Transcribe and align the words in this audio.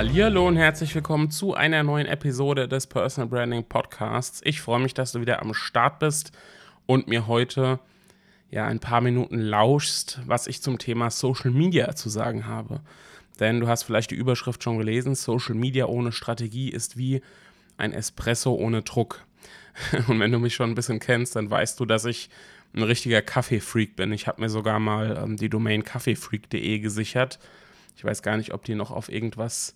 Hallo 0.00 0.46
und 0.46 0.54
herzlich 0.54 0.94
willkommen 0.94 1.28
zu 1.28 1.54
einer 1.54 1.82
neuen 1.82 2.06
Episode 2.06 2.68
des 2.68 2.86
Personal 2.86 3.28
Branding 3.28 3.64
Podcasts. 3.64 4.40
Ich 4.44 4.60
freue 4.60 4.78
mich, 4.78 4.94
dass 4.94 5.10
du 5.10 5.20
wieder 5.20 5.42
am 5.42 5.52
Start 5.54 5.98
bist 5.98 6.30
und 6.86 7.08
mir 7.08 7.26
heute 7.26 7.80
ja 8.48 8.64
ein 8.64 8.78
paar 8.78 9.00
Minuten 9.00 9.40
lauschst, 9.40 10.20
was 10.24 10.46
ich 10.46 10.62
zum 10.62 10.78
Thema 10.78 11.10
Social 11.10 11.50
Media 11.50 11.96
zu 11.96 12.10
sagen 12.10 12.46
habe. 12.46 12.80
Denn 13.40 13.58
du 13.58 13.66
hast 13.66 13.82
vielleicht 13.82 14.12
die 14.12 14.14
Überschrift 14.14 14.62
schon 14.62 14.78
gelesen, 14.78 15.16
Social 15.16 15.56
Media 15.56 15.86
ohne 15.86 16.12
Strategie 16.12 16.68
ist 16.68 16.96
wie 16.96 17.20
ein 17.76 17.92
Espresso 17.92 18.54
ohne 18.54 18.82
Druck. 18.82 19.24
Und 20.06 20.20
wenn 20.20 20.30
du 20.30 20.38
mich 20.38 20.54
schon 20.54 20.70
ein 20.70 20.76
bisschen 20.76 21.00
kennst, 21.00 21.34
dann 21.34 21.50
weißt 21.50 21.80
du, 21.80 21.86
dass 21.86 22.04
ich 22.04 22.30
ein 22.72 22.84
richtiger 22.84 23.20
Kaffeefreak 23.20 23.96
bin. 23.96 24.12
Ich 24.12 24.28
habe 24.28 24.42
mir 24.42 24.48
sogar 24.48 24.78
mal 24.78 25.20
ähm, 25.20 25.36
die 25.36 25.48
Domain 25.48 25.82
kaffeefreak.de 25.82 26.78
gesichert. 26.78 27.40
Ich 27.96 28.04
weiß 28.04 28.22
gar 28.22 28.36
nicht, 28.36 28.54
ob 28.54 28.64
die 28.64 28.76
noch 28.76 28.92
auf 28.92 29.10
irgendwas 29.10 29.74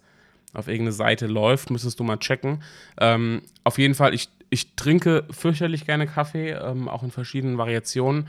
auf 0.55 0.69
irgendeine 0.69 0.93
Seite 0.93 1.27
läuft, 1.27 1.71
müsstest 1.71 1.99
du 2.01 2.05
mal 2.05 2.19
checken. 2.19 2.63
Ähm, 3.01 3.43
auf 3.65 3.79
jeden 3.79 3.95
Fall, 3.95 4.15
ich, 4.15 4.29
ich 4.51 4.75
trinke 4.75 5.25
fürchterlich 5.31 5.87
gerne 5.87 6.07
Kaffee, 6.07 6.51
ähm, 6.51 6.89
auch 6.89 7.03
in 7.03 7.11
verschiedenen 7.11 7.59
Variationen. 7.59 8.29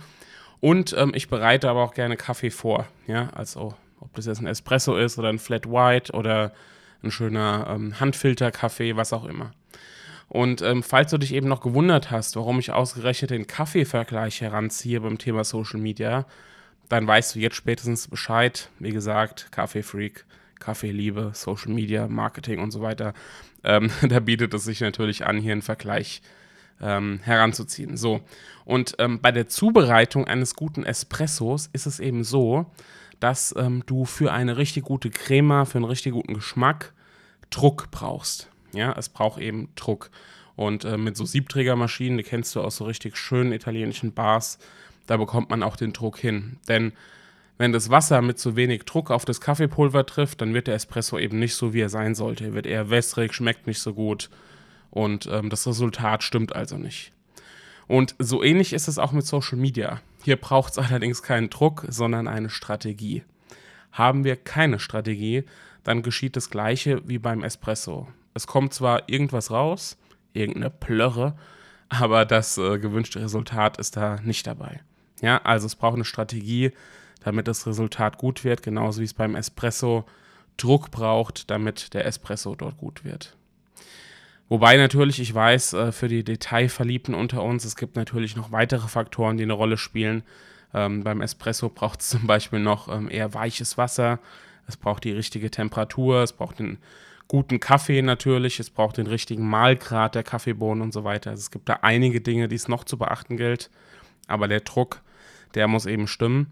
Und 0.59 0.95
ähm, 0.97 1.11
ich 1.13 1.27
bereite 1.27 1.69
aber 1.69 1.83
auch 1.83 1.93
gerne 1.93 2.15
Kaffee 2.15 2.49
vor. 2.49 2.87
Ja, 3.07 3.29
also 3.33 3.73
ob 3.99 4.13
das 4.15 4.25
jetzt 4.25 4.39
ein 4.39 4.47
Espresso 4.47 4.95
ist 4.95 5.19
oder 5.19 5.29
ein 5.29 5.39
Flat 5.39 5.69
White 5.69 6.13
oder 6.13 6.53
ein 7.03 7.11
schöner 7.11 7.67
ähm, 7.69 7.99
Handfilter-Kaffee, 7.99 8.95
was 8.95 9.11
auch 9.11 9.25
immer. 9.25 9.51
Und 10.29 10.61
ähm, 10.61 10.81
falls 10.81 11.11
du 11.11 11.17
dich 11.17 11.33
eben 11.33 11.47
noch 11.47 11.61
gewundert 11.61 12.09
hast, 12.09 12.35
warum 12.35 12.59
ich 12.59 12.71
ausgerechnet 12.71 13.31
den 13.31 13.45
Kaffeevergleich 13.45 14.41
heranziehe 14.41 15.01
beim 15.01 15.17
Thema 15.17 15.43
Social 15.43 15.79
Media, 15.79 16.25
dann 16.89 17.05
weißt 17.05 17.35
du 17.35 17.39
jetzt 17.39 17.55
spätestens 17.55 18.07
Bescheid. 18.07 18.69
Wie 18.79 18.91
gesagt, 18.91 19.51
Kaffeefreak. 19.51 20.25
Kaffeeliebe, 20.63 21.31
Social 21.33 21.71
Media, 21.71 22.07
Marketing 22.07 22.59
und 22.59 22.71
so 22.71 22.81
weiter, 22.81 23.13
ähm, 23.63 23.89
da 24.07 24.19
bietet 24.19 24.53
es 24.53 24.63
sich 24.63 24.81
natürlich 24.81 25.25
an, 25.25 25.37
hier 25.37 25.51
einen 25.51 25.61
Vergleich 25.61 26.21
ähm, 26.81 27.19
heranzuziehen. 27.23 27.97
So, 27.97 28.21
und 28.65 28.95
ähm, 28.99 29.19
bei 29.21 29.31
der 29.31 29.47
Zubereitung 29.47 30.27
eines 30.27 30.55
guten 30.55 30.83
Espressos 30.83 31.69
ist 31.73 31.85
es 31.85 31.99
eben 31.99 32.23
so, 32.23 32.65
dass 33.19 33.53
ähm, 33.57 33.83
du 33.85 34.05
für 34.05 34.33
eine 34.33 34.57
richtig 34.57 34.83
gute 34.83 35.09
Crema, 35.09 35.65
für 35.65 35.77
einen 35.77 35.85
richtig 35.85 36.13
guten 36.13 36.33
Geschmack 36.33 36.93
Druck 37.49 37.89
brauchst. 37.91 38.49
Ja, 38.73 38.93
es 38.97 39.09
braucht 39.09 39.39
eben 39.39 39.69
Druck. 39.75 40.09
Und 40.55 40.85
äh, 40.85 40.97
mit 40.97 41.15
so 41.17 41.25
Siebträgermaschinen, 41.25 42.17
die 42.17 42.23
kennst 42.23 42.55
du 42.55 42.61
aus 42.61 42.77
so 42.77 42.85
richtig 42.85 43.17
schönen 43.17 43.53
italienischen 43.53 44.13
Bars, 44.13 44.59
da 45.07 45.17
bekommt 45.17 45.49
man 45.49 45.63
auch 45.63 45.75
den 45.75 45.93
Druck 45.93 46.17
hin. 46.17 46.57
Denn 46.67 46.93
wenn 47.57 47.71
das 47.71 47.89
Wasser 47.89 48.21
mit 48.21 48.39
zu 48.39 48.55
wenig 48.55 48.83
Druck 48.83 49.11
auf 49.11 49.25
das 49.25 49.41
Kaffeepulver 49.41 50.05
trifft, 50.05 50.41
dann 50.41 50.53
wird 50.53 50.67
der 50.67 50.75
Espresso 50.75 51.17
eben 51.17 51.39
nicht 51.39 51.55
so, 51.55 51.73
wie 51.73 51.81
er 51.81 51.89
sein 51.89 52.15
sollte. 52.15 52.45
Er 52.45 52.53
wird 52.53 52.65
eher 52.65 52.89
wässrig, 52.89 53.33
schmeckt 53.33 53.67
nicht 53.67 53.79
so 53.79 53.93
gut 53.93 54.29
und 54.89 55.27
ähm, 55.31 55.49
das 55.49 55.67
Resultat 55.67 56.23
stimmt 56.23 56.55
also 56.55 56.77
nicht. 56.77 57.11
Und 57.87 58.15
so 58.19 58.43
ähnlich 58.43 58.73
ist 58.73 58.87
es 58.87 58.97
auch 58.97 59.11
mit 59.11 59.25
Social 59.25 59.57
Media. 59.57 60.01
Hier 60.23 60.37
braucht 60.37 60.73
es 60.73 60.77
allerdings 60.79 61.21
keinen 61.21 61.49
Druck, 61.49 61.85
sondern 61.89 62.27
eine 62.27 62.49
Strategie. 62.49 63.23
Haben 63.91 64.23
wir 64.23 64.35
keine 64.35 64.79
Strategie, 64.79 65.43
dann 65.83 66.01
geschieht 66.01 66.35
das 66.35 66.49
gleiche 66.49 67.01
wie 67.07 67.19
beim 67.19 67.43
Espresso. 67.43 68.07
Es 68.33 68.47
kommt 68.47 68.73
zwar 68.73 69.09
irgendwas 69.09 69.51
raus, 69.51 69.97
irgendeine 70.33 70.69
Plörre, 70.69 71.35
aber 71.89 72.25
das 72.25 72.57
äh, 72.57 72.79
gewünschte 72.79 73.21
Resultat 73.21 73.77
ist 73.77 73.97
da 73.97 74.19
nicht 74.23 74.47
dabei. 74.47 74.81
Ja, 75.21 75.41
also 75.43 75.67
es 75.67 75.75
braucht 75.75 75.95
eine 75.95 76.05
Strategie, 76.05 76.71
damit 77.23 77.47
das 77.47 77.65
Resultat 77.65 78.17
gut 78.17 78.43
wird, 78.43 78.63
genauso 78.63 79.01
wie 79.01 79.05
es 79.05 79.13
beim 79.13 79.35
Espresso 79.35 80.05
Druck 80.57 80.91
braucht, 80.91 81.49
damit 81.49 81.93
der 81.93 82.05
Espresso 82.05 82.55
dort 82.55 82.77
gut 82.77 83.03
wird. 83.03 83.35
Wobei 84.49 84.77
natürlich, 84.77 85.19
ich 85.19 85.33
weiß, 85.33 85.73
äh, 85.73 85.91
für 85.91 86.07
die 86.07 86.23
Detailverliebten 86.23 87.15
unter 87.15 87.41
uns, 87.41 87.65
es 87.65 87.75
gibt 87.75 87.95
natürlich 87.95 88.35
noch 88.35 88.51
weitere 88.51 88.87
Faktoren, 88.87 89.37
die 89.37 89.43
eine 89.43 89.53
Rolle 89.53 89.77
spielen. 89.77 90.23
Ähm, 90.73 91.03
beim 91.03 91.21
Espresso 91.21 91.69
braucht 91.69 92.01
es 92.01 92.09
zum 92.09 92.27
Beispiel 92.27 92.59
noch 92.59 92.87
ähm, 92.87 93.09
eher 93.09 93.33
weiches 93.33 93.77
Wasser, 93.77 94.19
es 94.67 94.77
braucht 94.77 95.03
die 95.03 95.11
richtige 95.11 95.49
Temperatur, 95.51 96.23
es 96.23 96.33
braucht 96.33 96.59
den 96.59 96.77
guten 97.27 97.59
Kaffee 97.59 98.01
natürlich, 98.01 98.59
es 98.59 98.69
braucht 98.69 98.97
den 98.97 99.07
richtigen 99.07 99.47
Mahlgrad 99.47 100.15
der 100.15 100.23
Kaffeebohnen 100.23 100.81
und 100.81 100.93
so 100.93 101.03
weiter. 101.03 101.31
Also 101.31 101.41
es 101.41 101.51
gibt 101.51 101.67
da 101.67 101.79
einige 101.81 102.21
Dinge, 102.21 102.47
die 102.47 102.55
es 102.55 102.67
noch 102.67 102.83
zu 102.83 102.97
beachten 102.97 103.37
gilt, 103.37 103.69
aber 104.27 104.47
der 104.47 104.61
Druck, 104.61 105.01
der 105.55 105.67
muss 105.67 105.85
eben 105.85 106.07
stimmen. 106.07 106.47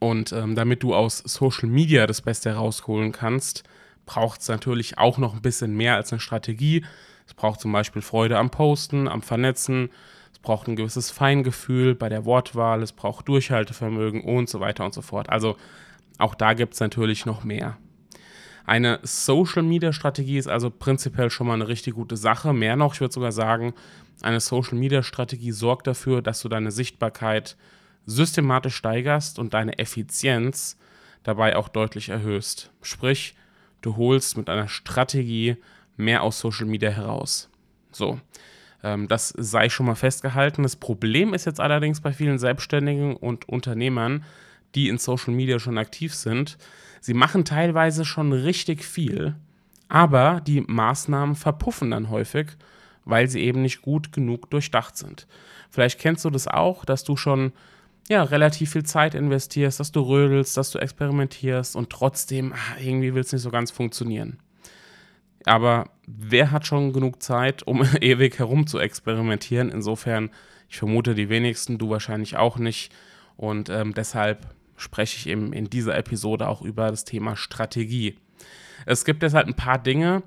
Und 0.00 0.32
ähm, 0.32 0.54
damit 0.54 0.82
du 0.82 0.94
aus 0.94 1.18
Social 1.18 1.68
Media 1.68 2.06
das 2.06 2.22
Beste 2.22 2.50
herausholen 2.50 3.12
kannst, 3.12 3.64
braucht 4.06 4.40
es 4.40 4.48
natürlich 4.48 4.98
auch 4.98 5.18
noch 5.18 5.34
ein 5.34 5.42
bisschen 5.42 5.76
mehr 5.76 5.96
als 5.96 6.12
eine 6.12 6.20
Strategie. 6.20 6.84
Es 7.26 7.34
braucht 7.34 7.60
zum 7.60 7.72
Beispiel 7.72 8.02
Freude 8.02 8.38
am 8.38 8.50
Posten, 8.50 9.08
am 9.08 9.22
Vernetzen. 9.22 9.90
Es 10.32 10.38
braucht 10.38 10.68
ein 10.68 10.76
gewisses 10.76 11.10
Feingefühl 11.10 11.94
bei 11.94 12.08
der 12.08 12.24
Wortwahl. 12.24 12.82
Es 12.82 12.92
braucht 12.92 13.28
Durchhaltevermögen 13.28 14.22
und 14.22 14.48
so 14.48 14.60
weiter 14.60 14.84
und 14.84 14.92
so 14.92 15.02
fort. 15.02 15.30
Also 15.30 15.56
auch 16.18 16.34
da 16.34 16.52
gibt 16.52 16.74
es 16.74 16.80
natürlich 16.80 17.26
noch 17.26 17.44
mehr. 17.44 17.78
Eine 18.66 18.98
Social 19.02 19.62
Media 19.62 19.92
Strategie 19.92 20.38
ist 20.38 20.48
also 20.48 20.70
prinzipiell 20.70 21.30
schon 21.30 21.46
mal 21.46 21.54
eine 21.54 21.68
richtig 21.68 21.94
gute 21.94 22.16
Sache. 22.16 22.52
Mehr 22.52 22.76
noch, 22.76 22.94
ich 22.94 23.00
würde 23.00 23.12
sogar 23.12 23.32
sagen, 23.32 23.74
eine 24.22 24.40
Social 24.40 24.78
Media 24.78 25.02
Strategie 25.02 25.52
sorgt 25.52 25.86
dafür, 25.86 26.22
dass 26.22 26.40
du 26.40 26.48
deine 26.48 26.70
Sichtbarkeit 26.70 27.56
systematisch 28.06 28.76
steigerst 28.76 29.38
und 29.38 29.54
deine 29.54 29.78
Effizienz 29.78 30.78
dabei 31.22 31.56
auch 31.56 31.68
deutlich 31.68 32.10
erhöhst. 32.10 32.70
Sprich, 32.82 33.34
du 33.80 33.96
holst 33.96 34.36
mit 34.36 34.48
einer 34.48 34.68
Strategie 34.68 35.56
mehr 35.96 36.22
aus 36.22 36.38
Social 36.38 36.66
Media 36.66 36.90
heraus. 36.90 37.50
So, 37.92 38.20
ähm, 38.82 39.08
das 39.08 39.30
sei 39.36 39.68
schon 39.68 39.86
mal 39.86 39.94
festgehalten. 39.94 40.62
Das 40.62 40.76
Problem 40.76 41.34
ist 41.34 41.46
jetzt 41.46 41.60
allerdings 41.60 42.00
bei 42.00 42.12
vielen 42.12 42.38
Selbstständigen 42.38 43.16
und 43.16 43.48
Unternehmern, 43.48 44.24
die 44.74 44.88
in 44.88 44.98
Social 44.98 45.32
Media 45.32 45.58
schon 45.58 45.78
aktiv 45.78 46.14
sind, 46.14 46.58
sie 47.00 47.14
machen 47.14 47.44
teilweise 47.44 48.04
schon 48.04 48.32
richtig 48.32 48.84
viel, 48.84 49.36
aber 49.88 50.40
die 50.40 50.62
Maßnahmen 50.62 51.36
verpuffen 51.36 51.92
dann 51.92 52.10
häufig, 52.10 52.48
weil 53.04 53.28
sie 53.28 53.40
eben 53.40 53.62
nicht 53.62 53.82
gut 53.82 54.12
genug 54.12 54.50
durchdacht 54.50 54.96
sind. 54.96 55.26
Vielleicht 55.70 56.00
kennst 56.00 56.24
du 56.24 56.30
das 56.30 56.48
auch, 56.48 56.84
dass 56.84 57.04
du 57.04 57.16
schon 57.16 57.52
ja, 58.08 58.22
relativ 58.22 58.72
viel 58.72 58.84
Zeit 58.84 59.14
investierst, 59.14 59.80
dass 59.80 59.92
du 59.92 60.00
rödelst, 60.00 60.56
dass 60.56 60.70
du 60.70 60.78
experimentierst 60.78 61.74
und 61.74 61.90
trotzdem 61.90 62.52
ach, 62.54 62.80
irgendwie 62.80 63.14
will 63.14 63.22
es 63.22 63.32
nicht 63.32 63.42
so 63.42 63.50
ganz 63.50 63.70
funktionieren. 63.70 64.38
Aber 65.46 65.90
wer 66.06 66.50
hat 66.50 66.66
schon 66.66 66.92
genug 66.92 67.22
Zeit, 67.22 67.62
um 67.66 67.84
ewig 68.00 68.38
herum 68.38 68.66
zu 68.66 68.78
experimentieren? 68.78 69.70
Insofern, 69.70 70.30
ich 70.68 70.78
vermute 70.78 71.14
die 71.14 71.28
wenigsten, 71.28 71.78
du 71.78 71.90
wahrscheinlich 71.90 72.36
auch 72.36 72.58
nicht. 72.58 72.92
Und 73.36 73.68
ähm, 73.68 73.94
deshalb 73.94 74.46
spreche 74.76 75.16
ich 75.16 75.28
eben 75.28 75.52
in 75.52 75.70
dieser 75.70 75.96
Episode 75.96 76.48
auch 76.48 76.62
über 76.62 76.90
das 76.90 77.04
Thema 77.04 77.36
Strategie. 77.36 78.16
Es 78.86 79.04
gibt 79.04 79.22
deshalb 79.22 79.46
ein 79.46 79.54
paar 79.54 79.78
Dinge, 79.78 80.22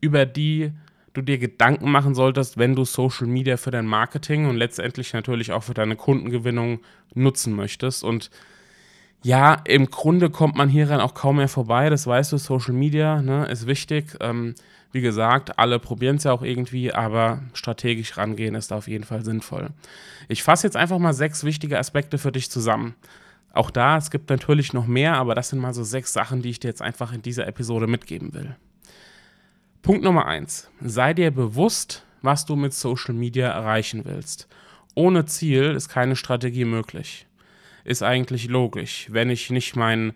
über 0.00 0.26
die 0.26 0.72
du 1.12 1.22
dir 1.22 1.38
Gedanken 1.38 1.90
machen 1.90 2.14
solltest, 2.14 2.58
wenn 2.58 2.74
du 2.74 2.84
Social 2.84 3.26
Media 3.26 3.56
für 3.56 3.70
dein 3.70 3.86
Marketing 3.86 4.48
und 4.48 4.56
letztendlich 4.56 5.12
natürlich 5.12 5.52
auch 5.52 5.62
für 5.62 5.74
deine 5.74 5.96
Kundengewinnung 5.96 6.80
nutzen 7.14 7.54
möchtest. 7.54 8.02
Und 8.02 8.30
ja, 9.22 9.54
im 9.64 9.90
Grunde 9.90 10.30
kommt 10.30 10.56
man 10.56 10.68
hieran 10.68 11.00
auch 11.00 11.14
kaum 11.14 11.36
mehr 11.36 11.48
vorbei. 11.48 11.90
Das 11.90 12.06
weißt 12.06 12.32
du, 12.32 12.38
Social 12.38 12.74
Media 12.74 13.22
ne, 13.22 13.46
ist 13.46 13.66
wichtig. 13.66 14.16
Ähm, 14.20 14.54
wie 14.90 15.00
gesagt, 15.00 15.58
alle 15.58 15.78
probieren 15.78 16.16
es 16.16 16.24
ja 16.24 16.32
auch 16.32 16.42
irgendwie, 16.42 16.92
aber 16.92 17.42
strategisch 17.54 18.16
rangehen 18.16 18.54
ist 18.54 18.70
da 18.70 18.76
auf 18.76 18.88
jeden 18.88 19.04
Fall 19.04 19.24
sinnvoll. 19.24 19.70
Ich 20.28 20.42
fasse 20.42 20.66
jetzt 20.66 20.76
einfach 20.76 20.98
mal 20.98 21.14
sechs 21.14 21.44
wichtige 21.44 21.78
Aspekte 21.78 22.18
für 22.18 22.32
dich 22.32 22.50
zusammen. 22.50 22.94
Auch 23.54 23.70
da, 23.70 23.96
es 23.96 24.10
gibt 24.10 24.30
natürlich 24.30 24.72
noch 24.72 24.86
mehr, 24.86 25.14
aber 25.14 25.34
das 25.34 25.50
sind 25.50 25.60
mal 25.60 25.74
so 25.74 25.84
sechs 25.84 26.12
Sachen, 26.12 26.42
die 26.42 26.50
ich 26.50 26.60
dir 26.60 26.68
jetzt 26.68 26.82
einfach 26.82 27.12
in 27.12 27.22
dieser 27.22 27.46
Episode 27.46 27.86
mitgeben 27.86 28.34
will. 28.34 28.56
Punkt 29.82 30.04
Nummer 30.04 30.26
eins: 30.26 30.70
Sei 30.80 31.12
dir 31.12 31.32
bewusst, 31.32 32.06
was 32.22 32.46
du 32.46 32.54
mit 32.54 32.72
Social 32.72 33.14
Media 33.14 33.48
erreichen 33.48 34.04
willst. 34.04 34.46
Ohne 34.94 35.24
Ziel 35.24 35.72
ist 35.74 35.88
keine 35.88 36.14
Strategie 36.14 36.64
möglich. 36.64 37.26
Ist 37.82 38.04
eigentlich 38.04 38.46
logisch. 38.46 39.08
Wenn 39.10 39.28
ich 39.28 39.50
nicht 39.50 39.74
mein, 39.74 40.12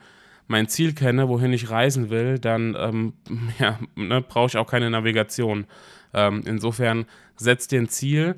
mein 0.47 0.69
Ziel 0.69 0.95
kenne, 0.95 1.29
wohin 1.29 1.53
ich 1.53 1.69
reisen 1.69 2.11
will, 2.11 2.39
dann 2.39 2.77
ähm, 2.79 3.13
ja, 3.59 3.81
ne, 3.97 4.23
brauche 4.23 4.47
ich 4.47 4.57
auch 4.57 4.71
keine 4.71 4.89
Navigation. 4.89 5.67
Ähm, 6.15 6.45
insofern 6.47 7.05
setz 7.35 7.67
dir 7.67 7.81
ein 7.81 7.89
Ziel, 7.89 8.37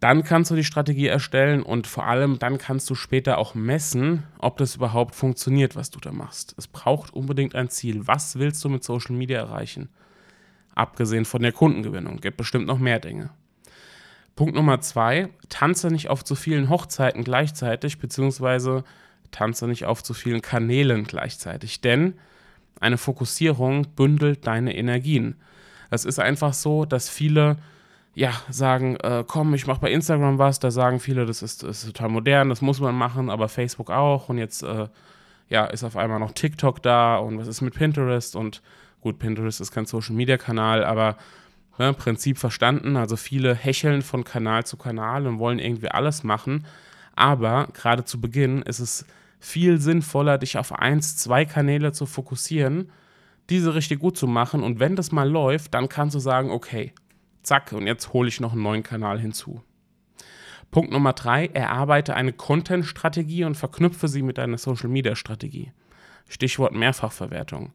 dann 0.00 0.24
kannst 0.24 0.50
du 0.50 0.56
die 0.56 0.64
Strategie 0.64 1.08
erstellen 1.08 1.62
und 1.62 1.86
vor 1.86 2.06
allem 2.06 2.38
dann 2.38 2.56
kannst 2.56 2.88
du 2.88 2.94
später 2.94 3.36
auch 3.36 3.54
messen, 3.54 4.22
ob 4.38 4.56
das 4.56 4.76
überhaupt 4.76 5.14
funktioniert, 5.14 5.76
was 5.76 5.90
du 5.90 6.00
da 6.00 6.10
machst. 6.10 6.54
Es 6.56 6.68
braucht 6.68 7.12
unbedingt 7.12 7.54
ein 7.54 7.68
Ziel. 7.68 8.06
Was 8.06 8.38
willst 8.38 8.64
du 8.64 8.70
mit 8.70 8.82
Social 8.82 9.14
Media 9.14 9.38
erreichen? 9.38 9.90
Abgesehen 10.74 11.24
von 11.24 11.42
der 11.42 11.52
Kundengewinnung. 11.52 12.20
Gibt 12.20 12.36
bestimmt 12.36 12.66
noch 12.66 12.78
mehr 12.78 12.98
Dinge. 12.98 13.30
Punkt 14.36 14.54
Nummer 14.54 14.80
zwei, 14.80 15.28
tanze 15.50 15.88
nicht 15.88 16.08
auf 16.08 16.24
zu 16.24 16.34
vielen 16.34 16.70
Hochzeiten 16.70 17.22
gleichzeitig, 17.22 17.98
beziehungsweise 17.98 18.84
tanze 19.30 19.66
nicht 19.66 19.84
auf 19.84 20.02
zu 20.02 20.14
vielen 20.14 20.40
Kanälen 20.40 21.04
gleichzeitig, 21.04 21.80
denn 21.82 22.14
eine 22.80 22.98
Fokussierung 22.98 23.88
bündelt 23.94 24.46
deine 24.46 24.74
Energien. 24.74 25.36
Es 25.90 26.04
ist 26.04 26.18
einfach 26.18 26.54
so, 26.54 26.84
dass 26.84 27.08
viele 27.08 27.58
ja, 28.14 28.32
sagen, 28.50 28.96
äh, 28.96 29.24
komm, 29.26 29.54
ich 29.54 29.66
mache 29.66 29.80
bei 29.80 29.92
Instagram 29.92 30.38
was, 30.38 30.58
da 30.58 30.70
sagen 30.70 31.00
viele, 31.00 31.24
das 31.24 31.42
ist, 31.42 31.62
ist, 31.62 31.86
total 31.86 32.10
modern, 32.10 32.48
das 32.50 32.60
muss 32.60 32.80
man 32.80 32.94
machen, 32.94 33.30
aber 33.30 33.48
Facebook 33.48 33.90
auch 33.90 34.28
und 34.28 34.38
jetzt 34.38 34.62
äh, 34.62 34.88
ja, 35.48 35.64
ist 35.66 35.84
auf 35.84 35.96
einmal 35.96 36.18
noch 36.18 36.32
TikTok 36.32 36.82
da 36.82 37.16
und 37.16 37.38
was 37.38 37.46
ist 37.46 37.62
mit 37.62 37.74
Pinterest 37.74 38.36
und 38.36 38.62
gut, 39.02 39.18
Pinterest 39.18 39.60
ist 39.60 39.70
kein 39.70 39.84
Social-Media-Kanal, 39.84 40.84
aber 40.84 41.18
ne, 41.78 41.92
Prinzip 41.92 42.38
verstanden, 42.38 42.96
also 42.96 43.16
viele 43.16 43.54
hecheln 43.54 44.00
von 44.00 44.24
Kanal 44.24 44.64
zu 44.64 44.78
Kanal 44.78 45.26
und 45.26 45.38
wollen 45.38 45.58
irgendwie 45.58 45.88
alles 45.88 46.22
machen, 46.22 46.64
aber 47.14 47.68
gerade 47.74 48.04
zu 48.04 48.20
Beginn 48.20 48.62
ist 48.62 48.78
es 48.78 49.04
viel 49.38 49.80
sinnvoller, 49.80 50.38
dich 50.38 50.56
auf 50.56 50.72
eins, 50.72 51.16
zwei 51.16 51.44
Kanäle 51.44 51.92
zu 51.92 52.06
fokussieren, 52.06 52.90
diese 53.50 53.74
richtig 53.74 53.98
gut 53.98 54.16
zu 54.16 54.26
machen 54.26 54.62
und 54.62 54.80
wenn 54.80 54.96
das 54.96 55.12
mal 55.12 55.28
läuft, 55.28 55.74
dann 55.74 55.90
kannst 55.90 56.14
du 56.14 56.20
sagen, 56.20 56.50
okay, 56.50 56.92
Zack, 57.42 57.72
und 57.72 57.86
jetzt 57.86 58.12
hole 58.12 58.28
ich 58.28 58.40
noch 58.40 58.52
einen 58.52 58.62
neuen 58.62 58.82
Kanal 58.82 59.18
hinzu. 59.18 59.62
Punkt 60.70 60.92
Nummer 60.92 61.12
drei, 61.12 61.46
erarbeite 61.46 62.14
eine 62.14 62.32
Content-Strategie 62.32 63.44
und 63.44 63.56
verknüpfe 63.56 64.08
sie 64.08 64.22
mit 64.22 64.38
deiner 64.38 64.58
Social-Media-Strategie. 64.58 65.72
Stichwort 66.28 66.72
Mehrfachverwertung. 66.72 67.72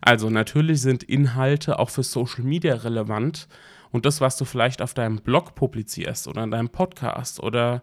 Also 0.00 0.30
natürlich 0.30 0.80
sind 0.80 1.02
Inhalte 1.02 1.78
auch 1.78 1.90
für 1.90 2.02
Social 2.02 2.44
Media 2.44 2.74
relevant 2.74 3.48
und 3.90 4.06
das, 4.06 4.20
was 4.20 4.36
du 4.36 4.44
vielleicht 4.44 4.82
auf 4.82 4.92
deinem 4.92 5.18
Blog 5.18 5.54
publizierst 5.54 6.28
oder 6.28 6.42
in 6.42 6.50
deinem 6.50 6.68
Podcast 6.68 7.40
oder 7.40 7.82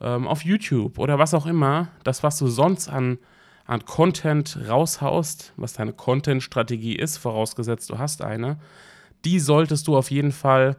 ähm, 0.00 0.26
auf 0.26 0.44
YouTube 0.44 0.98
oder 0.98 1.18
was 1.18 1.34
auch 1.34 1.46
immer, 1.46 1.88
das, 2.02 2.22
was 2.22 2.38
du 2.38 2.48
sonst 2.48 2.88
an, 2.88 3.18
an 3.64 3.84
Content 3.84 4.58
raushaust, 4.68 5.52
was 5.56 5.74
deine 5.74 5.92
Content-Strategie 5.92 6.96
ist, 6.96 7.18
vorausgesetzt 7.18 7.88
du 7.90 7.98
hast 7.98 8.22
eine, 8.22 8.58
die 9.24 9.38
solltest 9.38 9.86
du 9.86 9.96
auf 9.96 10.10
jeden 10.10 10.32
Fall 10.32 10.76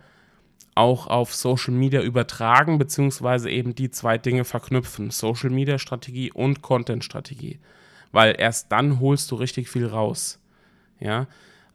auch 0.75 1.07
auf 1.07 1.33
Social 1.33 1.73
Media 1.73 2.01
übertragen, 2.01 2.77
beziehungsweise 2.77 3.49
eben 3.49 3.75
die 3.75 3.89
zwei 3.89 4.17
Dinge 4.17 4.43
verknüpfen: 4.43 5.09
Social 5.09 5.49
Media 5.49 5.79
Strategie 5.79 6.31
und 6.31 6.61
Content 6.61 7.03
Strategie. 7.03 7.59
Weil 8.15 8.35
erst 8.39 8.71
dann 8.71 9.01
holst 9.01 9.29
du 9.29 9.35
richtig 9.35 9.67
viel 9.67 9.85
raus. 9.85 10.39
Ja. 11.01 11.27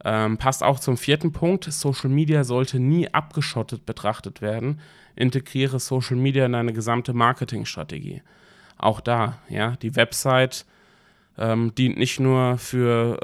Ähm, 0.03 0.39
passt 0.39 0.63
auch 0.63 0.79
zum 0.79 0.97
vierten 0.97 1.31
Punkt. 1.31 1.65
Social 1.65 2.09
Media 2.09 2.43
sollte 2.43 2.79
nie 2.79 3.07
abgeschottet 3.13 3.85
betrachtet 3.85 4.41
werden. 4.41 4.79
Integriere 5.15 5.79
Social 5.79 6.17
Media 6.17 6.47
in 6.47 6.53
deine 6.53 6.73
gesamte 6.73 7.13
Marketingstrategie. 7.13 8.23
Auch 8.79 9.01
da, 9.01 9.37
ja, 9.49 9.75
die 9.83 9.95
Website 9.95 10.65
ähm, 11.37 11.75
dient 11.75 11.99
nicht 11.99 12.19
nur 12.19 12.57
für, 12.57 13.19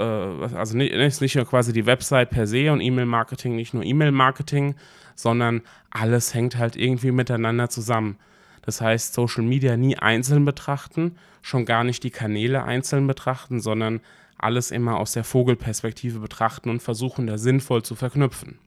äh, 0.52 0.56
also 0.56 0.78
nicht, 0.78 0.94
ist 0.94 1.20
nicht 1.20 1.38
nur 1.38 1.46
quasi 1.46 1.74
die 1.74 1.88
Website 1.88 2.30
per 2.30 2.46
se 2.46 2.72
und 2.72 2.82
E-Mail-Marketing, 2.82 3.56
nicht 3.56 3.74
nur 3.74 3.84
E-Mail-Marketing, 3.84 4.76
sondern 5.16 5.64
alles 5.90 6.36
hängt 6.36 6.56
halt 6.56 6.76
irgendwie 6.76 7.10
miteinander 7.10 7.68
zusammen. 7.68 8.20
Das 8.68 8.82
heißt, 8.82 9.14
Social 9.14 9.46
Media 9.46 9.78
nie 9.78 9.98
einzeln 9.98 10.44
betrachten, 10.44 11.16
schon 11.42 11.64
gar 11.64 11.86
nicht 11.86 12.04
die 12.04 12.10
Kanäle 12.12 12.66
einzeln 12.66 13.08
betrachten, 13.08 13.62
sondern 13.62 14.02
alles 14.38 14.72
immer 14.72 15.00
aus 15.00 15.14
der 15.14 15.24
Vogelperspektive 15.24 16.20
betrachten 16.20 16.70
und 16.70 16.82
versuchen, 16.84 17.28
da 17.28 17.38
sinnvoll 17.38 17.84
zu 17.84 17.96
verknüpfen. 17.96 18.60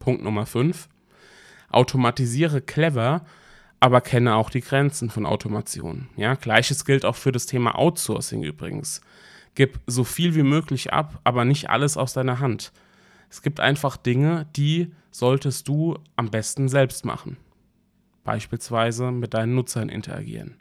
Punkt 0.00 0.22
Nummer 0.22 0.44
5. 0.44 0.86
Automatisiere 1.70 2.60
clever 2.60 3.24
aber 3.80 4.02
kenne 4.02 4.34
auch 4.34 4.50
die 4.50 4.60
Grenzen 4.60 5.08
von 5.08 5.24
Automation. 5.24 6.08
Ja, 6.16 6.34
gleiches 6.34 6.84
gilt 6.84 7.06
auch 7.06 7.16
für 7.16 7.32
das 7.32 7.46
Thema 7.46 7.78
Outsourcing 7.78 8.42
übrigens. 8.42 9.00
Gib 9.54 9.80
so 9.86 10.04
viel 10.04 10.34
wie 10.34 10.42
möglich 10.42 10.92
ab, 10.92 11.20
aber 11.24 11.46
nicht 11.46 11.70
alles 11.70 11.96
aus 11.96 12.12
deiner 12.12 12.38
Hand. 12.40 12.72
Es 13.30 13.40
gibt 13.40 13.60
einfach 13.60 13.96
Dinge, 13.96 14.46
die 14.56 14.92
solltest 15.10 15.68
du 15.68 15.96
am 16.16 16.30
besten 16.30 16.68
selbst 16.68 17.06
machen. 17.06 17.38
Beispielsweise 18.28 19.10
mit 19.10 19.32
deinen 19.32 19.54
Nutzern 19.54 19.88
interagieren. 19.88 20.58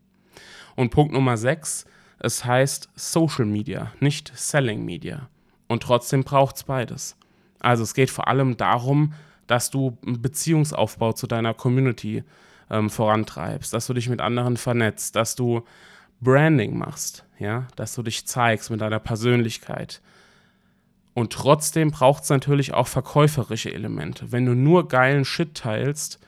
Und 0.77 0.89
Punkt 0.89 1.11
Nummer 1.11 1.35
6, 1.35 1.83
es 2.17 2.45
heißt 2.45 2.87
Social 2.95 3.43
Media, 3.43 3.91
nicht 3.99 4.31
Selling 4.33 4.85
Media. 4.85 5.27
Und 5.67 5.83
trotzdem 5.83 6.23
braucht 6.23 6.55
es 6.55 6.63
beides. 6.63 7.17
Also 7.59 7.83
es 7.83 7.93
geht 7.93 8.09
vor 8.09 8.29
allem 8.29 8.55
darum, 8.55 9.11
dass 9.47 9.69
du 9.69 9.97
einen 10.05 10.21
Beziehungsaufbau 10.21 11.11
zu 11.11 11.27
deiner 11.27 11.53
Community 11.53 12.23
ähm, 12.69 12.89
vorantreibst, 12.89 13.73
dass 13.73 13.87
du 13.87 13.93
dich 13.93 14.07
mit 14.07 14.21
anderen 14.21 14.55
vernetzt, 14.55 15.17
dass 15.17 15.35
du 15.35 15.65
Branding 16.21 16.77
machst, 16.77 17.25
ja, 17.37 17.67
dass 17.75 17.95
du 17.95 18.01
dich 18.01 18.25
zeigst 18.25 18.71
mit 18.71 18.79
deiner 18.79 18.99
Persönlichkeit. 18.99 20.01
Und 21.13 21.33
trotzdem 21.33 21.91
braucht 21.91 22.23
es 22.23 22.29
natürlich 22.29 22.73
auch 22.73 22.87
verkäuferische 22.87 23.73
Elemente. 23.73 24.31
Wenn 24.31 24.45
du 24.45 24.53
nur 24.53 24.87
geilen 24.87 25.25
Shit 25.25 25.55
teilst, 25.55 26.21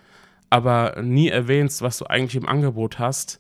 aber 0.50 1.02
nie 1.02 1.30
erwähnst, 1.30 1.82
was 1.82 1.98
du 1.98 2.06
eigentlich 2.06 2.42
im 2.42 2.48
Angebot 2.48 3.00
hast, 3.00 3.40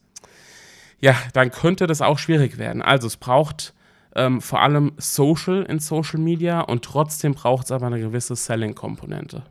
ja, 0.99 1.15
dann 1.33 1.51
könnte 1.51 1.87
das 1.87 2.01
auch 2.01 2.19
schwierig 2.19 2.57
werden. 2.57 2.81
Also 2.81 3.07
es 3.07 3.17
braucht 3.17 3.73
ähm, 4.15 4.41
vor 4.41 4.61
allem 4.61 4.93
Social 4.97 5.63
in 5.63 5.79
Social 5.79 6.19
Media 6.19 6.61
und 6.61 6.83
trotzdem 6.83 7.33
braucht 7.33 7.65
es 7.65 7.71
aber 7.71 7.87
eine 7.87 7.99
gewisse 7.99 8.35
Selling-Komponente. 8.35 9.43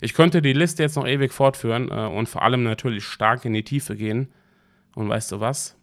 Ich 0.00 0.14
könnte 0.14 0.42
die 0.42 0.52
Liste 0.52 0.82
jetzt 0.82 0.96
noch 0.96 1.06
ewig 1.06 1.32
fortführen 1.32 1.88
äh, 1.90 2.06
und 2.06 2.28
vor 2.28 2.42
allem 2.42 2.62
natürlich 2.64 3.04
stark 3.04 3.44
in 3.44 3.52
die 3.52 3.64
Tiefe 3.64 3.96
gehen. 3.96 4.28
Und 4.94 5.08
weißt 5.08 5.32
du 5.32 5.40
was? 5.40 5.76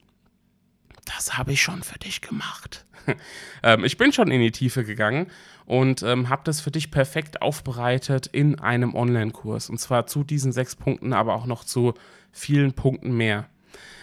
Das 1.06 1.38
habe 1.38 1.54
ich 1.54 1.62
schon 1.62 1.84
für 1.84 2.00
dich 2.00 2.22
gemacht. 2.22 2.86
ähm, 3.64 3.84
ich 3.84 3.98
bin 3.98 4.12
schon 4.12 4.32
in 4.32 4.42
die 4.42 4.52
Tiefe 4.52 4.84
gegangen 4.84 5.28
und 5.66 6.04
ähm, 6.04 6.30
habe 6.30 6.42
das 6.46 6.62
für 6.62 6.72
dich 6.72 6.92
perfekt 6.92 7.42
aufbereitet 7.42 8.28
in 8.28 8.60
einem 8.60 8.96
Online-Kurs. 8.96 9.70
Und 9.70 9.80
zwar 9.80 10.08
zu 10.08 10.24
diesen 10.24 10.52
sechs 10.52 10.76
Punkten, 10.76 11.14
aber 11.14 11.36
auch 11.36 11.46
noch 11.46 11.64
zu 11.64 11.94
vielen 12.32 12.74
Punkten 12.74 13.16
mehr. 13.16 13.48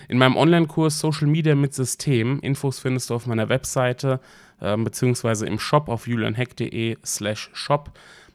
In 0.09 0.19
meinem 0.19 0.37
Online-Kurs 0.37 1.00
Social 1.00 1.26
Media 1.26 1.55
mit 1.55 1.75
System, 1.75 2.38
Infos 2.41 2.79
findest 2.79 3.11
du 3.11 3.15
auf 3.15 3.26
meiner 3.26 3.49
Webseite 3.49 4.21
äh, 4.61 4.76
beziehungsweise 4.76 5.47
im 5.47 5.59
Shop 5.59 5.88
auf 5.88 6.07
julianheck.de 6.07 6.99
slash 7.05 7.50
shop. 7.53 7.93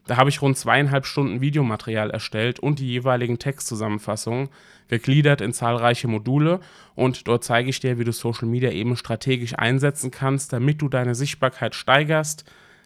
Da 0.08 0.18
habe 0.18 0.30
ich 0.30 0.42
rund 0.42 0.58
zweieinhalb 0.58 1.06
Stunden 1.06 1.42
Videomaterial 1.42 2.10
erstellt 2.10 2.60
und 2.60 2.80
die 2.80 2.88
jeweiligen 2.88 3.40
Textzusammenfassungen, 3.40 4.50
gegliedert 4.92 5.42
in 5.42 5.54
zahlreiche 5.54 6.08
Module. 6.08 6.60
Und 6.94 7.28
dort 7.28 7.44
zeige 7.44 7.70
ich 7.70 7.80
dir, 7.80 7.98
wie 7.98 8.04
du 8.04 8.12
Social 8.12 8.48
Media 8.48 8.70
eben 8.70 8.96
strategisch 8.98 9.58
einsetzen 9.58 10.12
kannst, 10.12 10.54
damit 10.54 10.82
du 10.82 10.90
deine 10.90 11.16
Sichtbarkeit 11.16 11.74
steigerst, 11.74 12.44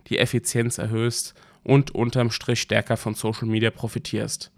die 0.08 0.20
Effizienz 0.20 0.78
erhöhst 0.78 1.34
und 1.64 1.94
unterm 1.94 2.30
Strich 2.30 2.62
stärker 2.62 2.96
von 2.96 3.16
Social 3.16 3.48
Media 3.48 3.72
profitierst. 3.72 4.52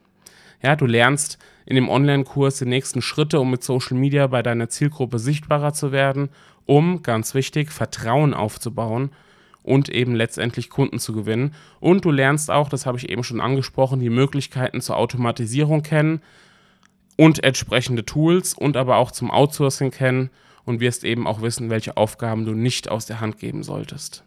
Ja, 0.61 0.75
du 0.75 0.85
lernst 0.85 1.37
in 1.65 1.75
dem 1.75 1.87
Online-Kurs 1.87 2.57
die 2.57 2.65
nächsten 2.65 3.01
Schritte, 3.01 3.39
um 3.39 3.49
mit 3.49 3.63
Social 3.63 3.97
Media 3.97 4.27
bei 4.27 4.43
deiner 4.43 4.67
Zielgruppe 4.67 5.17
sichtbarer 5.17 5.71
zu 5.73 5.93
werden, 5.93 6.29
um, 6.65 7.01
ganz 7.01 7.33
wichtig, 7.33 7.71
Vertrauen 7.71 8.33
aufzubauen 8.33 9.11
und 9.63 9.87
eben 9.87 10.15
letztendlich 10.15 10.69
Kunden 10.69 10.99
zu 10.99 11.13
gewinnen. 11.13 11.53
Und 11.79 12.03
du 12.03 12.11
lernst 12.11 12.51
auch, 12.51 12.67
das 12.67 12.85
habe 12.85 12.97
ich 12.97 13.09
eben 13.09 13.23
schon 13.23 13.39
angesprochen, 13.39 14.01
die 14.01 14.09
Möglichkeiten 14.09 14.81
zur 14.81 14.97
Automatisierung 14.97 15.81
kennen 15.81 16.21
und 17.17 17.43
entsprechende 17.43 18.05
Tools 18.05 18.53
und 18.53 18.77
aber 18.77 18.97
auch 18.97 19.11
zum 19.11 19.29
Outsourcing 19.29 19.91
kennen 19.91 20.29
und 20.63 20.79
wirst 20.79 21.03
eben 21.03 21.27
auch 21.27 21.41
wissen, 21.41 21.69
welche 21.69 21.97
Aufgaben 21.97 22.45
du 22.45 22.53
nicht 22.53 22.89
aus 22.89 23.05
der 23.05 23.19
Hand 23.19 23.39
geben 23.39 23.63
solltest. 23.63 24.23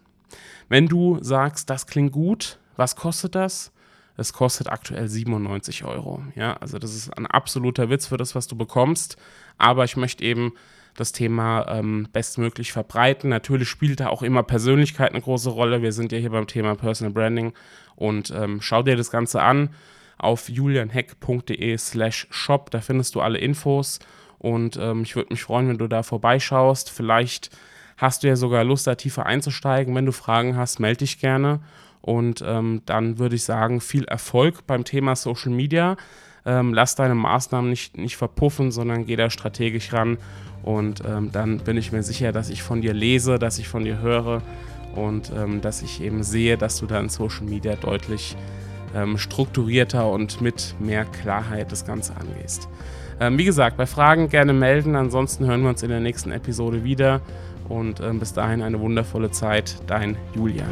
Wenn 0.69 0.87
du 0.87 1.17
sagst, 1.21 1.69
das 1.69 1.87
klingt 1.87 2.11
gut, 2.11 2.59
was 2.77 2.95
kostet 2.95 3.35
das? 3.35 3.71
Es 4.17 4.33
kostet 4.33 4.69
aktuell 4.69 5.07
97 5.07 5.83
Euro. 5.83 6.23
Ja, 6.35 6.53
also 6.57 6.77
das 6.77 6.95
ist 6.95 7.17
ein 7.17 7.25
absoluter 7.25 7.89
Witz 7.89 8.07
für 8.07 8.17
das, 8.17 8.35
was 8.35 8.47
du 8.47 8.55
bekommst. 8.55 9.17
Aber 9.57 9.83
ich 9.83 9.97
möchte 9.97 10.23
eben 10.23 10.53
das 10.95 11.11
Thema 11.11 11.65
ähm, 11.69 12.07
bestmöglich 12.11 12.71
verbreiten. 12.71 13.29
Natürlich 13.29 13.69
spielt 13.69 13.99
da 13.99 14.09
auch 14.09 14.21
immer 14.21 14.43
Persönlichkeit 14.43 15.11
eine 15.11 15.21
große 15.21 15.49
Rolle. 15.49 15.81
Wir 15.81 15.93
sind 15.93 16.11
ja 16.11 16.17
hier 16.17 16.31
beim 16.31 16.47
Thema 16.47 16.75
Personal 16.75 17.13
Branding 17.13 17.53
und 17.95 18.31
ähm, 18.31 18.61
schau 18.61 18.83
dir 18.83 18.97
das 18.97 19.11
Ganze 19.11 19.41
an 19.41 19.69
auf 20.21 20.49
julianheck.de 20.49 21.77
slash 21.77 22.27
shop. 22.29 22.71
Da 22.71 22.81
findest 22.81 23.15
du 23.15 23.21
alle 23.21 23.37
Infos 23.39 23.99
und 24.37 24.77
ähm, 24.81 25.03
ich 25.03 25.15
würde 25.15 25.31
mich 25.31 25.43
freuen, 25.43 25.67
wenn 25.69 25.77
du 25.77 25.87
da 25.87 26.01
vorbeischaust. 26.01 26.89
Vielleicht 26.89 27.51
hast 27.97 28.23
du 28.23 28.27
ja 28.27 28.35
sogar 28.35 28.63
Lust, 28.63 28.87
da 28.87 28.95
tiefer 28.95 29.27
einzusteigen. 29.27 29.93
Wenn 29.93 30.07
du 30.07 30.11
Fragen 30.11 30.57
hast, 30.57 30.79
melde 30.79 30.99
dich 30.99 31.19
gerne. 31.19 31.59
Und 32.01 32.43
ähm, 32.45 32.81
dann 32.87 33.19
würde 33.19 33.35
ich 33.35 33.43
sagen, 33.43 33.79
viel 33.79 34.05
Erfolg 34.05 34.65
beim 34.65 34.83
Thema 34.83 35.15
Social 35.15 35.51
Media. 35.51 35.95
Ähm, 36.43 36.73
lass 36.73 36.95
deine 36.95 37.13
Maßnahmen 37.13 37.69
nicht, 37.69 37.97
nicht 37.97 38.17
verpuffen, 38.17 38.71
sondern 38.71 39.05
geh 39.05 39.15
da 39.15 39.29
strategisch 39.29 39.93
ran. 39.93 40.17
Und 40.63 41.03
ähm, 41.05 41.31
dann 41.31 41.59
bin 41.59 41.77
ich 41.77 41.91
mir 41.91 42.01
sicher, 42.01 42.31
dass 42.31 42.49
ich 42.49 42.63
von 42.63 42.81
dir 42.81 42.93
lese, 42.93 43.37
dass 43.37 43.59
ich 43.59 43.67
von 43.67 43.83
dir 43.83 43.99
höre 43.99 44.41
und 44.95 45.31
ähm, 45.35 45.61
dass 45.61 45.83
ich 45.83 46.01
eben 46.01 46.23
sehe, 46.23 46.57
dass 46.57 46.79
du 46.79 46.87
da 46.87 46.99
in 46.99 47.09
Social 47.09 47.45
Media 47.45 47.75
deutlich 47.75 48.35
ähm, 48.95 49.17
strukturierter 49.17 50.09
und 50.09 50.41
mit 50.41 50.75
mehr 50.79 51.05
Klarheit 51.05 51.71
das 51.71 51.85
Ganze 51.85 52.15
angehst. 52.15 52.67
Ähm, 53.19 53.37
wie 53.37 53.45
gesagt, 53.45 53.77
bei 53.77 53.85
Fragen 53.85 54.29
gerne 54.29 54.53
melden. 54.53 54.95
Ansonsten 54.95 55.45
hören 55.45 55.61
wir 55.61 55.69
uns 55.69 55.83
in 55.83 55.89
der 55.89 55.99
nächsten 55.99 56.31
Episode 56.31 56.83
wieder. 56.83 57.21
Und 57.69 58.01
ähm, 58.01 58.19
bis 58.19 58.33
dahin 58.33 58.61
eine 58.61 58.79
wundervolle 58.79 59.31
Zeit. 59.31 59.75
Dein 59.87 60.17
Julian. 60.35 60.67